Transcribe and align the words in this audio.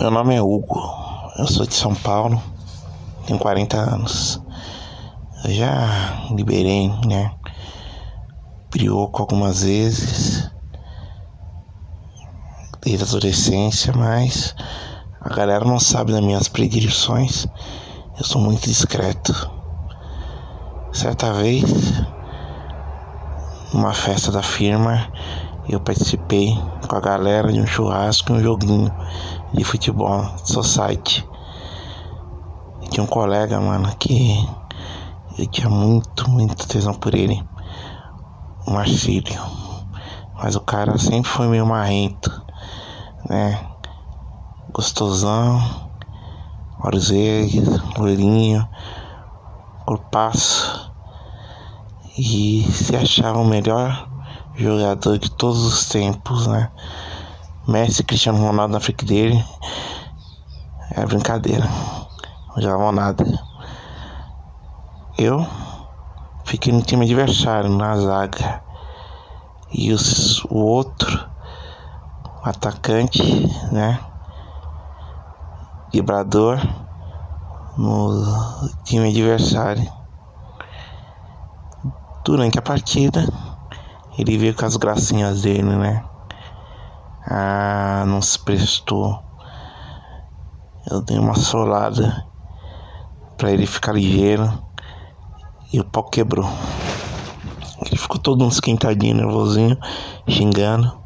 Meu 0.00 0.10
nome 0.10 0.34
é 0.34 0.40
Hugo, 0.40 0.80
eu 1.36 1.46
sou 1.46 1.66
de 1.66 1.74
São 1.74 1.94
Paulo, 1.94 2.42
tenho 3.26 3.38
40 3.38 3.76
anos. 3.76 4.40
Eu 5.44 5.50
já 5.50 6.26
liberei, 6.30 6.88
né? 7.04 7.30
Brioco 8.70 9.20
algumas 9.20 9.62
vezes, 9.62 10.50
desde 12.80 13.04
a 13.04 13.08
adolescência, 13.08 13.92
mas 13.94 14.54
a 15.20 15.28
galera 15.28 15.66
não 15.66 15.78
sabe 15.78 16.12
das 16.12 16.22
minhas 16.22 16.48
predileções. 16.48 17.46
Eu 18.18 18.24
sou 18.24 18.40
muito 18.40 18.62
discreto. 18.62 19.34
Certa 20.94 21.30
vez, 21.34 21.70
numa 23.74 23.92
festa 23.92 24.32
da 24.32 24.42
firma, 24.42 25.12
eu 25.68 25.78
participei 25.78 26.58
com 26.88 26.96
a 26.96 27.00
galera 27.00 27.52
de 27.52 27.60
um 27.60 27.66
churrasco 27.66 28.32
e 28.32 28.36
um 28.36 28.42
joguinho 28.42 28.90
de 29.52 29.64
futebol 29.64 30.24
society. 30.38 31.26
E 32.82 32.88
tinha 32.88 33.04
um 33.04 33.06
colega, 33.06 33.60
mano, 33.60 33.94
que 33.96 34.48
eu 35.38 35.46
tinha 35.46 35.68
muito, 35.68 36.28
muito 36.30 36.66
tesão 36.66 36.94
por 36.94 37.14
ele. 37.14 37.42
O 38.66 38.72
Marcílio. 38.72 39.40
Mas 40.34 40.56
o 40.56 40.60
cara 40.60 40.96
sempre 40.98 41.30
foi 41.30 41.46
meio 41.48 41.66
marrento, 41.66 42.30
né? 43.28 43.60
Gostosão, 44.72 45.90
olhos 46.82 47.10
verdes, 47.10 47.68
loirinho, 47.98 48.66
corpaço. 49.84 50.90
E 52.16 52.62
se 52.72 52.94
achava 52.96 53.38
o 53.38 53.44
melhor 53.44 54.08
jogador 54.54 55.18
de 55.18 55.30
todos 55.30 55.64
os 55.64 55.88
tempos, 55.88 56.46
né? 56.46 56.70
Messi 57.70 58.02
Cristiano 58.02 58.44
Ronaldo 58.44 58.72
na 58.74 58.80
frente 58.80 59.04
dele. 59.04 59.44
É 60.90 61.06
brincadeira. 61.06 61.64
Não 62.48 62.60
jogavam 62.60 62.90
nada. 62.90 63.24
Eu 65.16 65.46
fiquei 66.44 66.72
no 66.72 66.82
time 66.82 67.04
adversário, 67.04 67.70
na 67.70 67.96
zaga. 67.96 68.60
E 69.72 69.92
os, 69.92 70.42
o 70.46 70.56
outro, 70.56 71.30
atacante, 72.42 73.22
né? 73.70 74.00
Vibrador 75.92 76.58
no 77.78 78.68
time 78.82 79.10
adversário. 79.10 79.88
Durante 82.24 82.58
a 82.58 82.62
partida, 82.62 83.24
ele 84.18 84.36
veio 84.36 84.56
com 84.56 84.66
as 84.66 84.76
gracinhas 84.76 85.42
dele, 85.42 85.62
né? 85.62 86.04
Ah, 87.26 88.04
não 88.06 88.22
se 88.22 88.38
prestou. 88.38 89.22
Eu 90.90 91.02
dei 91.02 91.18
uma 91.18 91.34
solada 91.34 92.26
para 93.36 93.52
ele 93.52 93.66
ficar 93.66 93.92
ligeiro 93.92 94.50
e 95.70 95.78
o 95.78 95.84
pau 95.84 96.04
quebrou. 96.04 96.48
Ele 97.84 97.96
ficou 97.96 98.18
todo 98.18 98.42
um 98.42 98.48
esquentadinho, 98.48 99.16
nervosinho, 99.16 99.76
xingando, 100.26 100.98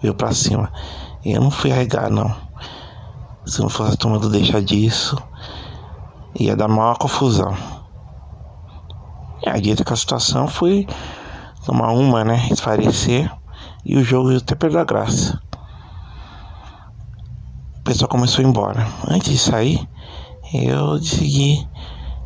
veio 0.00 0.14
pra 0.14 0.32
cima. 0.32 0.70
E 1.24 1.32
eu 1.32 1.40
não 1.40 1.50
fui 1.50 1.70
arregar, 1.70 2.10
não. 2.10 2.34
Se 3.46 3.60
não 3.60 3.68
fosse 3.68 3.96
tomando 3.96 4.28
deixar 4.28 4.62
disso, 4.62 5.16
ia 6.38 6.56
dar 6.56 6.68
maior 6.68 6.98
confusão. 6.98 7.56
E 9.44 9.48
a 9.48 9.58
dita 9.58 9.84
com 9.84 9.94
a 9.94 9.96
situação 9.96 10.48
foi 10.48 10.86
tomar 11.64 11.92
uma, 11.92 12.24
né? 12.24 12.48
Esfarecer 12.50 13.30
e 13.84 13.96
o 13.96 14.04
jogo 14.04 14.36
até 14.36 14.56
perdeu 14.56 14.80
a 14.80 14.84
graça 14.84 15.41
pessoal 17.92 18.08
começou 18.08 18.42
a 18.42 18.46
ir 18.46 18.48
embora. 18.48 18.86
Antes 19.06 19.32
de 19.32 19.38
sair, 19.38 19.88
eu 20.54 20.98
decidi 20.98 21.68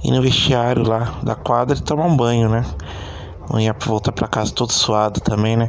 ir 0.05 0.11
no 0.12 0.22
vestiário 0.22 0.89
lá 0.89 1.19
da 1.25 1.34
quadra 1.34 1.77
e 1.77 1.81
tomar 1.81 2.05
um 2.05 2.17
banho, 2.17 2.48
né? 2.48 2.64
Não 3.50 3.59
ia 3.59 3.75
voltar 3.84 4.12
pra 4.12 4.28
casa 4.28 4.54
todo 4.54 4.72
suado 4.72 5.21
também, 5.21 5.56
né? 5.56 5.69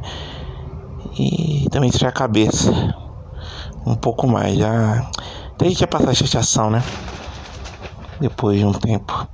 E 1.18 1.68
também 1.72 1.90
tirar 1.90 2.10
a 2.10 2.12
cabeça 2.12 2.72
um 3.88 3.96
pouco 3.96 4.28
mais. 4.28 4.60
Já 4.60 5.10
até 5.54 5.68
que 5.72 5.82
ia 5.82 5.88
passar 5.88 6.12
a 6.12 6.14
chateação, 6.14 6.70
né? 6.70 6.84
Depois 8.20 8.60
de 8.60 8.66
um 8.66 8.74
tempo. 8.74 9.28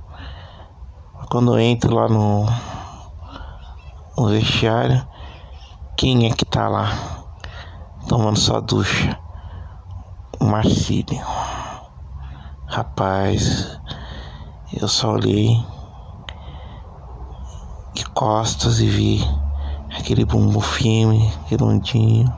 Quando 1.30 1.52
eu 1.52 1.60
entro 1.60 1.94
lá 1.94 2.08
no, 2.08 2.46
no 4.16 4.28
vestiário, 4.28 5.06
quem 5.94 6.24
é 6.26 6.30
que 6.30 6.46
tá 6.46 6.70
lá 6.70 6.90
tomando 8.08 8.38
sua 8.38 8.62
ducha? 8.62 9.23
Marcílio. 10.40 11.24
Rapaz, 12.66 13.78
eu 14.72 14.88
só 14.88 15.12
olhei 15.12 15.64
de 17.94 18.04
costas 18.06 18.80
e 18.80 18.86
vi 18.86 19.24
aquele 19.96 20.24
bumbum 20.24 20.60
firme, 20.60 21.32
redondinho. 21.46 22.32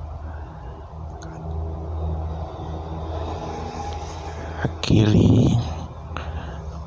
Aquele 4.62 5.58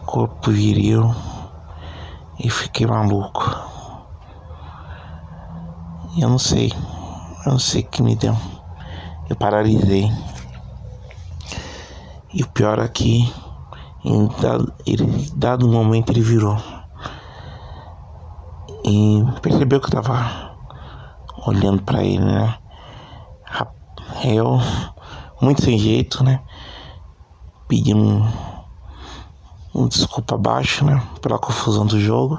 corpo 0.06 0.52
viril 0.52 1.14
e 2.40 2.50
fiquei 2.50 2.86
maluco. 2.86 3.44
Eu 6.18 6.30
não 6.30 6.40
sei, 6.40 6.72
eu 7.46 7.52
não 7.52 7.60
sei 7.60 7.82
o 7.82 7.88
que 7.88 8.04
me 8.04 8.16
deu. 8.16 8.36
Eu 9.30 9.36
paralisei. 9.36 10.12
E 12.34 12.44
o 12.44 12.48
pior 12.48 12.80
é 12.80 12.88
que 12.88 13.32
em 14.04 14.28
dado, 14.42 14.74
ele, 14.86 15.32
dado 15.36 15.68
momento 15.68 16.12
ele 16.12 16.22
virou. 16.22 16.58
E 18.84 19.24
percebeu 19.42 19.80
que 19.80 19.88
eu 19.88 20.02
tava 20.02 20.56
olhando 21.46 21.82
para 21.84 22.04
ele, 22.04 22.24
né? 22.24 22.58
Eu, 24.24 24.60
muito 25.42 25.64
sem 25.64 25.78
jeito, 25.78 26.24
né? 26.24 26.42
Pedi 27.68 27.94
um, 27.94 28.28
um 29.74 29.88
desculpa 29.88 30.36
abaixo, 30.36 30.86
né? 30.86 31.02
Pela 31.22 31.40
confusão 31.40 31.86
do 31.86 32.00
jogo. 32.00 32.38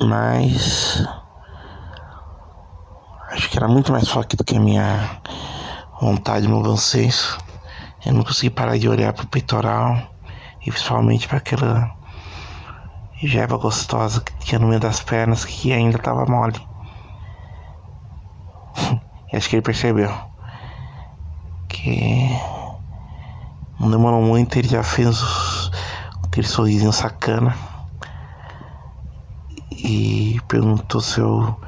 Mas 0.00 1.06
acho 3.30 3.50
que 3.50 3.56
era 3.56 3.68
muito 3.68 3.90
mais 3.92 4.08
forte 4.08 4.36
do 4.36 4.44
que 4.44 4.56
a 4.56 4.60
minha 4.60 5.20
vontade, 6.00 6.46
bom 6.46 6.76
senso. 6.76 7.38
Eu 8.04 8.12
não 8.12 8.22
consegui 8.22 8.50
parar 8.50 8.78
de 8.78 8.88
olhar 8.88 9.12
pro 9.12 9.26
peitoral 9.26 9.96
e 10.60 10.70
principalmente 10.70 11.26
para 11.26 11.38
aquela 11.38 11.90
jeba 13.22 13.56
gostosa 13.56 14.20
que 14.20 14.32
tinha 14.38 14.58
no 14.58 14.68
meio 14.68 14.80
das 14.80 15.00
pernas 15.00 15.44
que 15.44 15.72
ainda 15.72 15.98
tava 15.98 16.26
mole. 16.26 16.60
acho 19.32 19.48
que 19.48 19.56
ele 19.56 19.62
percebeu 19.62 20.12
que 21.68 22.28
não 23.80 23.90
demorou 23.90 24.22
muito, 24.22 24.58
ele 24.58 24.68
já 24.68 24.82
fez 24.82 25.70
aquele 26.22 26.46
sorrisinho 26.46 26.92
sacana 26.92 27.54
e 29.70 30.40
perguntou 30.48 31.00
se 31.00 31.20
eu 31.20 31.58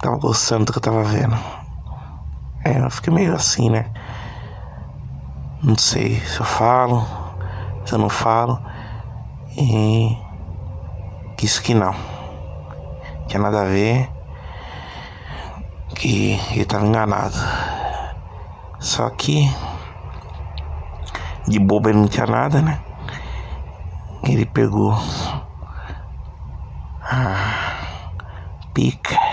tava 0.00 0.18
gostando 0.18 0.66
do 0.66 0.72
que 0.72 0.78
eu 0.78 0.82
tava 0.82 1.04
vendo. 1.04 1.61
É, 2.64 2.78
eu 2.78 2.90
fiquei 2.90 3.12
meio 3.12 3.34
assim, 3.34 3.68
né? 3.70 3.90
Não 5.60 5.76
sei 5.76 6.20
se 6.20 6.38
eu 6.38 6.46
falo, 6.46 7.04
se 7.84 7.92
eu 7.92 7.98
não 7.98 8.08
falo. 8.08 8.62
E 9.56 10.16
disse 11.36 11.60
que 11.60 11.74
não. 11.74 11.92
Tinha 13.26 13.42
nada 13.42 13.62
a 13.62 13.64
ver. 13.64 14.08
Que 15.96 16.40
ele 16.52 16.62
estava 16.62 16.86
enganado. 16.86 17.36
Só 18.78 19.10
que 19.10 19.52
de 21.48 21.58
boba 21.58 21.90
ele 21.90 21.98
não 21.98 22.08
tinha 22.08 22.26
nada, 22.26 22.62
né? 22.62 22.80
Ele 24.22 24.46
pegou 24.46 24.96
a 27.02 27.76
pica 28.72 29.31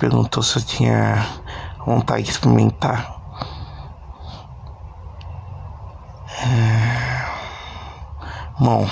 perguntou 0.00 0.42
se 0.42 0.58
eu 0.58 0.62
tinha 0.62 1.26
vontade 1.84 2.22
de 2.22 2.30
experimentar. 2.30 3.20
É... 6.42 7.26
Bom, 8.58 8.88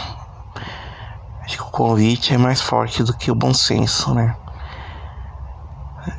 acho 1.43 1.57
que 1.57 1.63
o 1.63 1.71
convite 1.71 2.35
é 2.35 2.39
mais 2.39 2.61
forte 2.61 3.03
do 3.03 3.17
que 3.17 3.31
o 3.31 3.35
bom 3.35 3.55
senso, 3.55 4.13
né? 4.13 4.37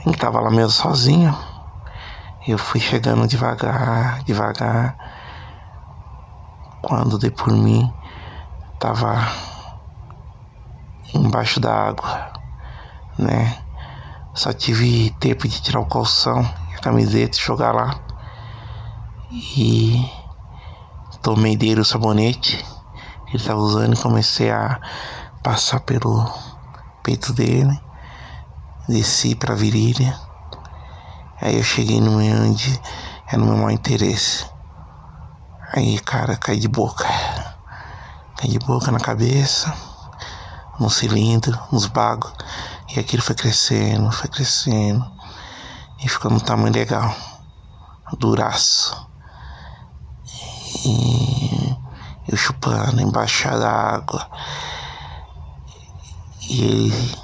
Ele 0.06 0.18
tava 0.18 0.40
lá 0.40 0.50
mesmo 0.50 0.72
sozinho. 0.72 1.38
Eu 2.48 2.58
fui 2.58 2.80
chegando 2.80 3.28
devagar, 3.28 4.24
devagar. 4.24 4.98
Quando 6.82 7.20
dei 7.20 7.30
por 7.30 7.54
mim, 7.54 7.94
tava 8.80 9.20
embaixo 11.14 11.60
da 11.60 11.90
água, 11.90 12.32
né? 13.20 13.69
Só 14.40 14.54
tive 14.54 15.10
tempo 15.20 15.50
de 15.50 15.62
tirar 15.62 15.82
o 15.82 15.86
calção 15.86 16.40
a 16.74 16.80
camiseta 16.80 17.38
e 17.38 17.42
jogar 17.42 17.74
lá. 17.74 18.00
E 19.30 20.10
tomei 21.22 21.58
dele 21.58 21.82
o 21.82 21.84
sabonete 21.84 22.56
que 23.26 23.32
ele 23.32 23.36
estava 23.36 23.60
usando 23.60 23.96
e 23.96 24.02
comecei 24.02 24.50
a 24.50 24.80
passar 25.44 25.82
pelo 25.82 26.26
peito 27.04 27.34
dele. 27.34 27.78
Desci 28.88 29.36
pra 29.36 29.56
virilha. 29.56 30.18
Aí 31.42 31.58
eu 31.58 31.64
cheguei 31.64 32.00
no 32.00 32.12
meu 32.12 32.42
onde 32.42 32.82
é 33.28 33.36
no 33.36 33.46
meu 33.46 33.58
maior 33.58 33.72
interesse. 33.72 34.46
Aí, 35.74 36.00
cara, 36.00 36.38
cai 36.38 36.56
de 36.56 36.70
boca. 36.70 37.04
Cai 38.38 38.48
de 38.48 38.60
boca 38.60 38.90
na 38.90 39.02
cabeça, 39.02 39.76
no 40.80 40.90
cilindro, 40.90 41.60
nos 41.74 41.88
bagos. 41.88 42.32
E 42.96 43.00
aquilo 43.00 43.22
foi 43.22 43.36
crescendo, 43.36 44.12
foi 44.12 44.28
crescendo. 44.30 45.06
E 46.04 46.10
ficou 46.10 46.32
num 46.32 46.40
tamanho 46.40 46.74
legal. 46.74 47.14
Duraço. 48.18 49.08
E 50.86 51.76
eu 52.28 52.38
chupando 52.38 53.00
embaixo 53.00 53.48
da 53.50 53.70
água. 53.70 54.28
E 56.50 56.64
ele 56.64 57.20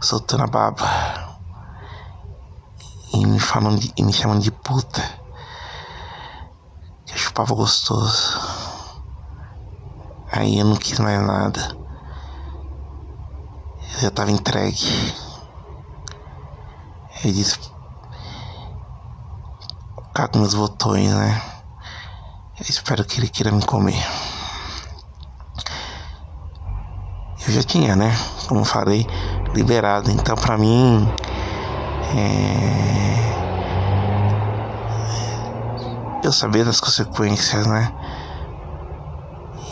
soltando 0.00 0.44
a 0.44 0.46
baba. 0.46 1.38
E 3.14 3.26
me 3.26 3.40
falando 3.40 3.80
de, 3.80 3.92
e 3.96 4.02
me 4.02 4.12
chamando 4.12 4.42
de 4.42 4.50
puta. 4.50 5.02
Que 7.06 7.14
eu 7.14 7.18
chupava 7.18 7.54
gostoso. 7.54 8.38
Aí 10.30 10.58
eu 10.58 10.66
não 10.66 10.76
quis 10.76 10.98
mais 10.98 11.20
nada. 11.26 11.87
Já 14.00 14.12
tava 14.12 14.30
entregue. 14.30 15.12
Ele 17.24 17.32
disse. 17.32 17.58
Cago 20.14 20.38
meus 20.38 20.54
botões, 20.54 21.12
né? 21.12 21.42
Eu 22.60 22.66
espero 22.68 23.04
que 23.04 23.18
ele 23.18 23.28
queira 23.28 23.50
me 23.50 23.64
comer. 23.64 24.00
Eu 27.44 27.52
já 27.52 27.62
tinha, 27.64 27.96
né? 27.96 28.16
Como 28.46 28.64
falei, 28.64 29.04
liberado. 29.52 30.12
Então, 30.12 30.36
pra 30.36 30.56
mim, 30.56 31.08
é... 32.16 33.08
eu 36.22 36.32
sabia 36.32 36.64
das 36.64 36.78
consequências, 36.78 37.66
né? 37.66 37.92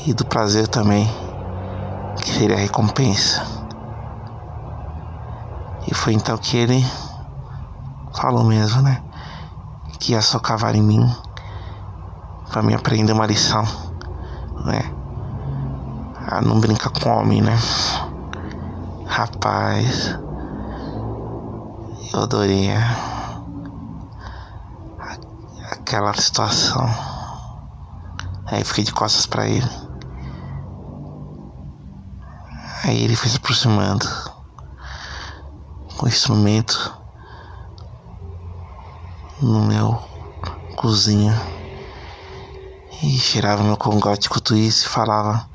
E 0.05 0.13
do 0.13 0.27
prazer 0.27 0.67
também, 0.67 1.09
que 2.21 2.31
seria 2.31 2.57
a 2.57 2.61
recompensa. 2.61 3.56
E 5.89 5.95
foi 5.95 6.15
então 6.15 6.37
que 6.37 6.57
ele 6.57 6.85
falou 8.13 8.45
mesmo, 8.45 8.83
né? 8.83 9.03
Que 10.01 10.13
ia 10.13 10.23
socavar 10.23 10.75
em 10.75 10.83
mim 10.83 11.17
para 12.51 12.63
me 12.63 12.75
aprender 12.75 13.13
uma 13.13 13.27
lição, 13.27 13.63
né? 14.65 14.83
A 16.29 16.41
não 16.41 16.59
brincar 16.59 16.91
com 16.91 17.09
homem, 17.09 17.41
né? 17.41 17.57
Rapaz, 19.07 20.19
eu 22.13 22.23
adorei 22.23 22.71
aquela 25.71 26.13
situação. 26.15 26.89
Aí 28.47 28.65
fiquei 28.65 28.85
de 28.85 28.93
costas 28.93 29.27
para 29.27 29.47
ele. 29.49 29.71
Aí 32.85 33.03
ele 33.03 33.17
foi 33.17 33.29
se 33.29 33.37
aproximando 33.37 34.07
o 36.01 36.09
instrumento 36.09 36.95
no 39.41 39.61
meu 39.63 40.03
cozinha 40.77 41.35
e 43.03 43.19
cheirava 43.19 43.63
meu 43.63 43.77
congote 43.77 44.29
com 44.29 44.55
isso 44.55 44.87
e 44.87 44.89
falava 44.89 45.49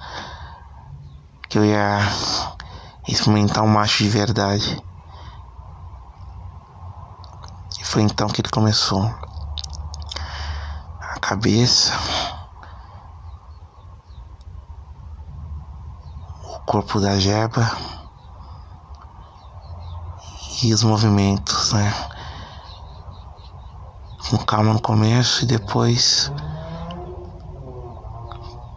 que 1.47 1.57
eu 1.57 1.65
ia 1.65 1.99
experimentar 3.07 3.63
um 3.63 3.67
macho 3.67 4.03
de 4.03 4.09
verdade. 4.09 4.81
E 7.79 7.83
foi 7.83 8.01
então 8.01 8.27
que 8.27 8.41
ele 8.41 8.49
começou. 8.49 9.03
A 10.99 11.19
cabeça, 11.19 11.93
o 16.43 16.59
corpo 16.65 16.99
da 16.99 17.19
jeba 17.19 18.00
os 20.69 20.83
movimentos, 20.83 21.73
né? 21.73 21.91
Com 24.29 24.37
calma 24.37 24.73
no 24.73 24.81
começo 24.81 25.43
e 25.43 25.47
depois 25.47 26.31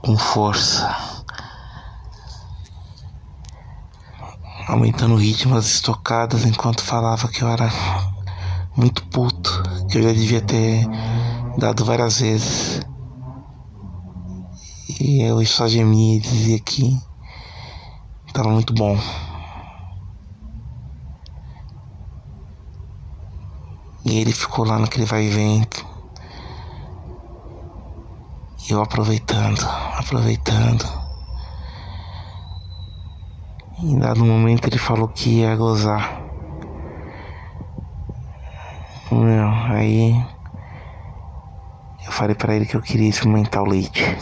com 0.02 0.16
força. 0.16 0.96
Aumentando 4.66 5.14
o 5.14 5.18
ritmo 5.18 5.54
das 5.54 5.66
estocadas 5.66 6.46
enquanto 6.46 6.82
falava 6.82 7.28
que 7.28 7.42
eu 7.42 7.48
era 7.48 7.70
muito 8.74 9.04
puto, 9.06 9.62
que 9.90 9.98
eu 9.98 10.02
já 10.02 10.12
devia 10.12 10.40
ter 10.40 10.86
dado 11.58 11.84
várias 11.84 12.20
vezes. 12.20 12.80
E 15.00 15.22
eu 15.22 15.44
só 15.44 15.68
gemia 15.68 16.16
e 16.16 16.20
dizia 16.20 16.58
que 16.60 16.98
tava 18.32 18.48
muito 18.48 18.72
bom. 18.72 18.98
E 24.04 24.18
ele 24.18 24.32
ficou 24.32 24.66
lá 24.66 24.78
naquele 24.78 25.06
vai 25.06 25.24
e 25.24 25.30
vem 25.30 25.62
e 28.66 28.72
eu 28.72 28.82
aproveitando, 28.82 29.60
aproveitando. 29.98 30.84
Em 33.78 33.98
dado 33.98 34.24
momento 34.24 34.66
ele 34.66 34.78
falou 34.78 35.08
que 35.08 35.40
ia 35.40 35.54
gozar. 35.54 36.22
Meu, 39.10 39.48
aí 39.48 40.14
eu 42.06 42.12
falei 42.12 42.34
para 42.34 42.54
ele 42.54 42.64
que 42.64 42.74
eu 42.74 42.80
queria 42.80 43.08
experimentar 43.08 43.62
o 43.62 43.68
leite. 43.68 44.16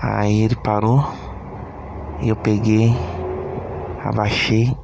Aí 0.00 0.42
ele 0.42 0.54
parou 0.54 1.04
e 2.20 2.28
eu 2.28 2.36
peguei, 2.36 2.94
abaixei 4.04 4.76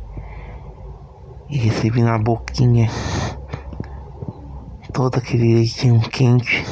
e 1.48 1.58
recebi 1.58 2.02
na 2.02 2.18
boquinha 2.18 2.88
todo 4.92 5.18
aquele 5.18 5.54
leitinho 5.54 6.00
quente 6.00 6.64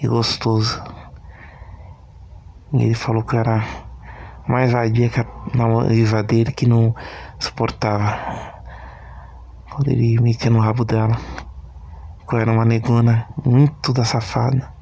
e 0.00 0.06
gostoso. 0.06 0.82
E 2.72 2.84
ele 2.84 2.94
falou 2.94 3.22
que 3.22 3.36
era 3.36 3.64
mais 4.46 4.72
vadia 4.72 5.08
que 5.08 5.20
a 5.20 5.26
namorada 5.54 6.22
dele 6.22 6.52
que 6.52 6.68
não 6.68 6.94
suportava. 7.38 8.16
Quando 9.70 9.88
ele 9.88 10.20
metia 10.20 10.50
no 10.50 10.60
rabo 10.60 10.84
dela. 10.84 11.16
Que 12.28 12.36
era 12.36 12.52
uma 12.52 12.64
negona 12.64 13.26
muito 13.44 13.92
da 13.92 14.04
safada. 14.04 14.72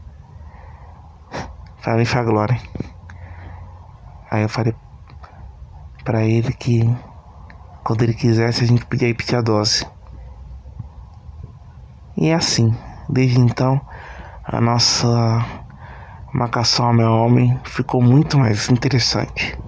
Pra 1.83 1.97
mim 1.97 2.05
foi 2.05 2.21
a 2.21 2.25
glória. 2.25 2.61
Aí 4.31 4.43
eu 4.43 4.49
falei 4.49 4.75
pra 6.05 6.25
ele 6.25 6.53
que 6.53 6.85
quando 7.89 8.03
ele 8.03 8.13
quisesse 8.13 8.63
a 8.63 8.67
gente 8.67 8.85
podia 8.85 9.09
repetir 9.09 9.39
a 9.39 9.41
dose. 9.41 9.87
E 12.19 12.29
é 12.29 12.35
assim, 12.35 12.75
desde 13.09 13.41
então, 13.41 13.81
a 14.45 14.61
nossa 14.61 15.43
marcação 16.35 16.91
homem-homem 16.91 17.59
ficou 17.65 18.03
muito 18.03 18.39
mais 18.39 18.69
interessante. 18.69 19.59